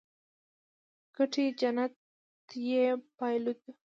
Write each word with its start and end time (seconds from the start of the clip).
ګټلې 1.15 1.45
جنت 1.59 1.93
يې 2.69 2.85
بايلودو. 3.15 3.71